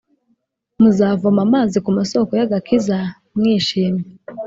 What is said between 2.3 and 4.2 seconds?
y’agakiza, mwishimye,